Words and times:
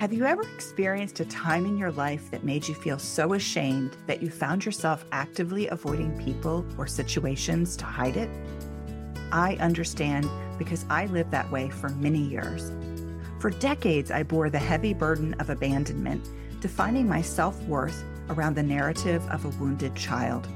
Have 0.00 0.12
you 0.12 0.24
ever 0.24 0.42
experienced 0.42 1.20
a 1.20 1.24
time 1.24 1.64
in 1.64 1.78
your 1.78 1.92
life 1.92 2.28
that 2.32 2.42
made 2.42 2.66
you 2.66 2.74
feel 2.74 2.98
so 2.98 3.34
ashamed 3.34 3.96
that 4.06 4.20
you 4.20 4.28
found 4.28 4.64
yourself 4.64 5.04
actively 5.12 5.68
avoiding 5.68 6.18
people 6.18 6.66
or 6.76 6.88
situations 6.88 7.76
to 7.76 7.84
hide 7.84 8.16
it? 8.16 8.28
I 9.30 9.54
understand 9.56 10.28
because 10.58 10.84
I 10.90 11.06
lived 11.06 11.30
that 11.30 11.50
way 11.50 11.70
for 11.70 11.90
many 11.90 12.18
years. 12.18 12.72
For 13.38 13.50
decades, 13.50 14.10
I 14.10 14.24
bore 14.24 14.50
the 14.50 14.58
heavy 14.58 14.94
burden 14.94 15.34
of 15.34 15.48
abandonment, 15.48 16.28
defining 16.60 17.08
my 17.08 17.22
self 17.22 17.62
worth 17.62 18.04
around 18.30 18.56
the 18.56 18.62
narrative 18.64 19.24
of 19.30 19.44
a 19.44 19.62
wounded 19.62 19.94
child. 19.94 20.48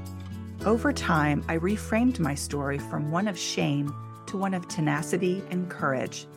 Over 0.65 0.91
time, 0.91 1.45
I 1.47 1.59
reframed 1.59 2.19
my 2.19 2.35
story 2.35 2.77
from 2.77 3.09
one 3.09 3.27
of 3.27 3.39
shame 3.39 3.95
to 4.27 4.37
one 4.37 4.53
of 4.53 4.67
tenacity 4.67 5.41
and 5.49 5.69
courage. 5.69 6.27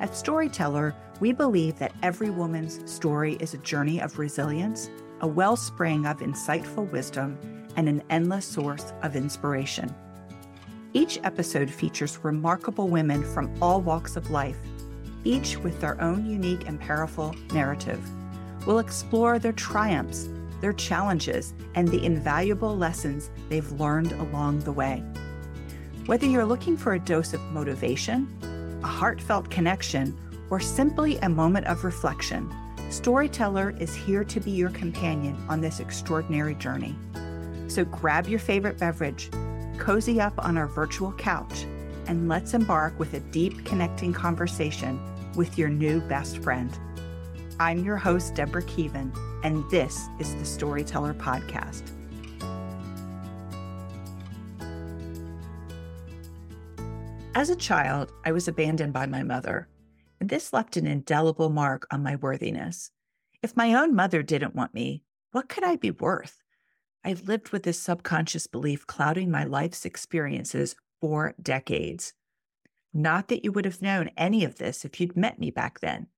At 0.00 0.12
StorytellHER, 0.12 0.94
we 1.20 1.32
believe 1.32 1.78
that 1.78 1.92
every 2.02 2.30
woman's 2.30 2.90
story 2.90 3.34
is 3.34 3.52
a 3.52 3.58
journey 3.58 4.00
of 4.00 4.18
resilience, 4.18 4.88
a 5.20 5.26
wellspring 5.26 6.06
of 6.06 6.20
insightful 6.20 6.90
wisdom, 6.90 7.38
and 7.76 7.86
an 7.86 8.02
endless 8.08 8.46
source 8.46 8.94
of 9.02 9.14
inspiration. 9.14 9.94
Each 10.94 11.20
episode 11.22 11.70
features 11.70 12.18
remarkable 12.22 12.88
women 12.88 13.22
from 13.22 13.52
all 13.62 13.82
walks 13.82 14.16
of 14.16 14.30
life, 14.30 14.56
each 15.24 15.58
with 15.58 15.78
their 15.82 16.00
own 16.00 16.24
unique 16.24 16.66
and 16.66 16.80
powerful 16.80 17.34
narrative. 17.52 18.00
We'll 18.66 18.78
explore 18.78 19.38
their 19.38 19.52
triumphs, 19.52 20.30
their 20.62 20.72
challenges, 20.72 21.52
and 21.74 21.86
the 21.86 22.02
invaluable 22.02 22.74
lessons 22.74 23.30
they've 23.50 23.70
learned 23.72 24.12
along 24.12 24.60
the 24.60 24.72
way. 24.72 25.04
Whether 26.06 26.26
you're 26.26 26.46
looking 26.46 26.78
for 26.78 26.94
a 26.94 26.98
dose 26.98 27.34
of 27.34 27.42
motivation, 27.52 28.26
a 28.82 28.86
heartfelt 28.86 29.50
connection, 29.50 30.16
or 30.50 30.60
simply 30.60 31.16
a 31.18 31.28
moment 31.28 31.66
of 31.66 31.84
reflection, 31.84 32.52
StorytellHER 32.88 33.80
is 33.80 33.94
here 33.94 34.24
to 34.24 34.40
be 34.40 34.50
your 34.50 34.70
companion 34.70 35.36
on 35.48 35.60
this 35.60 35.80
extraordinary 35.80 36.54
journey. 36.56 36.96
So 37.68 37.84
grab 37.84 38.26
your 38.26 38.40
favorite 38.40 38.78
beverage, 38.78 39.30
cozy 39.78 40.20
up 40.20 40.34
on 40.44 40.56
our 40.56 40.66
virtual 40.66 41.12
couch, 41.12 41.66
and 42.06 42.28
let's 42.28 42.54
embark 42.54 42.98
with 42.98 43.14
a 43.14 43.20
deep 43.20 43.64
connecting 43.64 44.12
conversation 44.12 45.00
with 45.36 45.56
your 45.56 45.68
new 45.68 46.00
best 46.00 46.38
friend. 46.38 46.76
I'm 47.60 47.84
your 47.84 47.96
host, 47.96 48.34
Deborah 48.34 48.64
Kevin, 48.64 49.12
and 49.44 49.62
this 49.70 50.08
is 50.18 50.34
the 50.34 50.42
StorytellHER 50.42 51.16
Podcast. 51.16 51.92
As 57.32 57.48
a 57.48 57.54
child, 57.54 58.12
I 58.24 58.32
was 58.32 58.48
abandoned 58.48 58.92
by 58.92 59.06
my 59.06 59.22
mother, 59.22 59.68
and 60.18 60.28
this 60.28 60.52
left 60.52 60.76
an 60.76 60.88
indelible 60.88 61.48
mark 61.48 61.86
on 61.92 62.02
my 62.02 62.16
worthiness. 62.16 62.90
If 63.40 63.56
my 63.56 63.72
own 63.72 63.94
mother 63.94 64.20
didn't 64.24 64.56
want 64.56 64.74
me, 64.74 65.04
what 65.30 65.48
could 65.48 65.62
I 65.62 65.76
be 65.76 65.92
worth? 65.92 66.42
I 67.04 67.12
lived 67.12 67.50
with 67.50 67.62
this 67.62 67.78
subconscious 67.78 68.48
belief 68.48 68.84
clouding 68.88 69.30
my 69.30 69.44
life's 69.44 69.84
experiences 69.84 70.74
for 71.00 71.34
decades. 71.40 72.14
Not 72.92 73.28
that 73.28 73.44
you 73.44 73.52
would 73.52 73.64
have 73.64 73.80
known 73.80 74.10
any 74.16 74.44
of 74.44 74.58
this 74.58 74.84
if 74.84 75.00
you'd 75.00 75.16
met 75.16 75.38
me 75.38 75.52
back 75.52 75.78
then. 75.78 76.08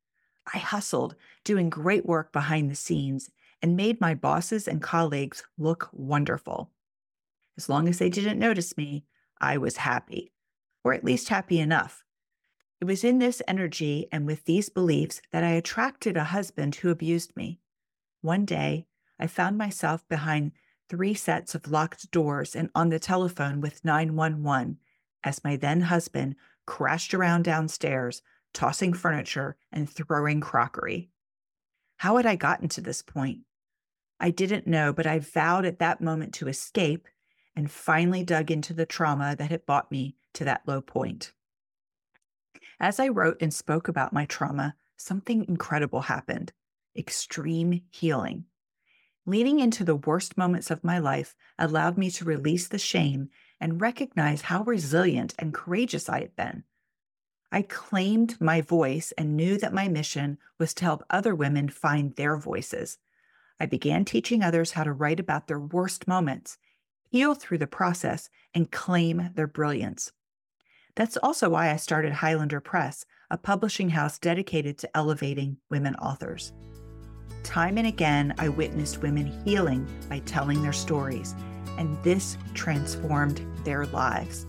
I 0.52 0.58
hustled, 0.58 1.14
doing 1.44 1.68
great 1.68 2.06
work 2.06 2.32
behind 2.32 2.70
the 2.70 2.74
scenes, 2.74 3.28
and 3.60 3.76
made 3.76 4.00
my 4.00 4.14
bosses 4.14 4.66
and 4.66 4.80
colleagues 4.80 5.44
look 5.58 5.90
wonderful. 5.92 6.70
As 7.58 7.68
long 7.68 7.86
as 7.86 7.98
they 7.98 8.08
didn't 8.08 8.38
notice 8.38 8.78
me, 8.78 9.04
I 9.42 9.58
was 9.58 9.76
happy 9.76 10.32
or 10.84 10.92
at 10.92 11.04
least 11.04 11.28
happy 11.28 11.58
enough. 11.58 12.04
It 12.80 12.84
was 12.84 13.04
in 13.04 13.18
this 13.18 13.40
energy 13.46 14.08
and 14.10 14.26
with 14.26 14.44
these 14.44 14.68
beliefs 14.68 15.22
that 15.30 15.44
I 15.44 15.50
attracted 15.50 16.16
a 16.16 16.24
husband 16.24 16.74
who 16.76 16.90
abused 16.90 17.36
me. 17.36 17.60
One 18.22 18.44
day, 18.44 18.86
I 19.20 19.28
found 19.28 19.56
myself 19.56 20.06
behind 20.08 20.52
three 20.88 21.14
sets 21.14 21.54
of 21.54 21.70
locked 21.70 22.10
doors 22.10 22.56
and 22.56 22.70
on 22.74 22.88
the 22.88 22.98
telephone 22.98 23.60
with 23.60 23.84
911 23.84 24.78
as 25.24 25.44
my 25.44 25.56
then 25.56 25.82
husband 25.82 26.34
crashed 26.66 27.14
around 27.14 27.44
downstairs, 27.44 28.22
tossing 28.52 28.92
furniture 28.92 29.56
and 29.70 29.88
throwing 29.88 30.40
crockery. 30.40 31.10
How 31.98 32.16
had 32.16 32.26
I 32.26 32.36
gotten 32.36 32.68
to 32.70 32.80
this 32.80 33.00
point? 33.00 33.42
I 34.18 34.30
didn't 34.30 34.66
know, 34.66 34.92
but 34.92 35.06
I 35.06 35.18
vowed 35.18 35.64
at 35.64 35.78
that 35.78 36.00
moment 36.00 36.34
to 36.34 36.48
escape 36.48 37.06
and 37.54 37.70
finally 37.70 38.24
dug 38.24 38.50
into 38.50 38.72
the 38.72 38.86
trauma 38.86 39.36
that 39.36 39.50
had 39.50 39.66
brought 39.66 39.90
me 39.90 40.16
to 40.34 40.44
that 40.44 40.62
low 40.66 40.80
point. 40.80 41.32
As 42.80 42.98
I 42.98 43.08
wrote 43.08 43.40
and 43.40 43.52
spoke 43.52 43.88
about 43.88 44.12
my 44.12 44.24
trauma, 44.24 44.74
something 44.96 45.44
incredible 45.48 46.02
happened 46.02 46.52
extreme 46.96 47.82
healing. 47.90 48.44
Leaning 49.24 49.60
into 49.60 49.84
the 49.84 49.96
worst 49.96 50.36
moments 50.36 50.70
of 50.70 50.84
my 50.84 50.98
life 50.98 51.34
allowed 51.58 51.96
me 51.96 52.10
to 52.10 52.24
release 52.24 52.68
the 52.68 52.78
shame 52.78 53.30
and 53.60 53.80
recognize 53.80 54.42
how 54.42 54.62
resilient 54.64 55.34
and 55.38 55.54
courageous 55.54 56.08
I 56.08 56.20
had 56.20 56.34
been. 56.34 56.64
I 57.52 57.62
claimed 57.62 58.40
my 58.40 58.60
voice 58.62 59.12
and 59.16 59.36
knew 59.36 59.58
that 59.58 59.74
my 59.74 59.86
mission 59.86 60.38
was 60.58 60.74
to 60.74 60.84
help 60.84 61.04
other 61.08 61.34
women 61.34 61.68
find 61.68 62.16
their 62.16 62.36
voices. 62.36 62.98
I 63.60 63.66
began 63.66 64.04
teaching 64.04 64.42
others 64.42 64.72
how 64.72 64.84
to 64.84 64.92
write 64.92 65.20
about 65.20 65.46
their 65.46 65.60
worst 65.60 66.08
moments, 66.08 66.58
heal 67.10 67.34
through 67.34 67.58
the 67.58 67.66
process, 67.66 68.28
and 68.54 68.72
claim 68.72 69.30
their 69.34 69.46
brilliance. 69.46 70.12
That's 70.94 71.16
also 71.16 71.48
why 71.48 71.70
I 71.70 71.76
started 71.76 72.12
Highlander 72.12 72.60
Press, 72.60 73.06
a 73.30 73.38
publishing 73.38 73.90
house 73.90 74.18
dedicated 74.18 74.76
to 74.78 74.96
elevating 74.96 75.56
women 75.70 75.94
authors. 75.96 76.52
Time 77.44 77.78
and 77.78 77.86
again, 77.86 78.34
I 78.38 78.50
witnessed 78.50 79.00
women 79.00 79.42
healing 79.44 79.86
by 80.10 80.18
telling 80.20 80.62
their 80.62 80.74
stories, 80.74 81.34
and 81.78 81.96
this 82.04 82.36
transformed 82.52 83.40
their 83.64 83.86
lives. 83.86 84.46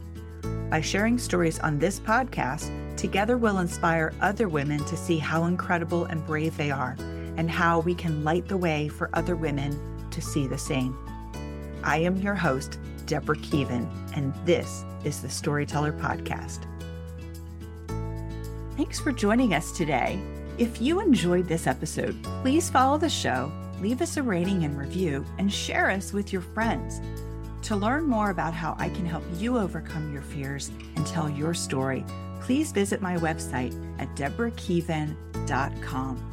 By 0.69 0.81
sharing 0.81 1.17
stories 1.17 1.59
on 1.59 1.79
this 1.79 2.01
podcast, 2.01 2.69
together 2.97 3.37
we'll 3.37 3.59
inspire 3.59 4.13
other 4.19 4.49
women 4.49 4.83
to 4.85 4.97
see 4.97 5.17
how 5.17 5.45
incredible 5.45 6.05
and 6.05 6.25
brave 6.27 6.57
they 6.57 6.71
are, 6.71 6.97
and 7.37 7.49
how 7.49 7.79
we 7.79 7.95
can 7.95 8.25
light 8.25 8.49
the 8.49 8.57
way 8.57 8.89
for 8.89 9.09
other 9.13 9.37
women 9.37 9.79
to 10.11 10.21
see 10.21 10.45
the 10.45 10.57
same. 10.57 10.97
I 11.83 11.99
am 11.99 12.17
your 12.17 12.35
host, 12.35 12.79
Deborah 13.13 13.37
Kevin, 13.37 13.87
and 14.15 14.33
this 14.43 14.83
is 15.03 15.21
the 15.21 15.27
StorytellHER 15.27 16.01
Podcast. 16.01 16.65
Thanks 18.75 18.99
for 18.99 19.11
joining 19.11 19.53
us 19.53 19.71
today. 19.71 20.19
If 20.57 20.81
you 20.81 20.99
enjoyed 20.99 21.47
this 21.47 21.67
episode, 21.67 22.17
please 22.41 22.71
follow 22.71 22.97
the 22.97 23.07
show, 23.07 23.51
leave 23.79 24.01
us 24.01 24.17
a 24.17 24.23
rating 24.23 24.63
and 24.63 24.75
review, 24.75 25.23
and 25.37 25.53
share 25.53 25.91
us 25.91 26.11
with 26.11 26.33
your 26.33 26.41
friends. 26.41 27.01
To 27.67 27.75
learn 27.75 28.05
more 28.05 28.31
about 28.31 28.55
how 28.55 28.75
I 28.79 28.89
can 28.89 29.05
help 29.05 29.23
you 29.37 29.59
overcome 29.59 30.11
your 30.11 30.23
fears 30.23 30.71
and 30.95 31.05
tell 31.05 31.29
your 31.29 31.53
story, 31.53 32.03
please 32.41 32.71
visit 32.71 32.99
my 32.99 33.17
website 33.17 33.75
at 33.99 34.07
deborahkevin.com. 34.15 36.32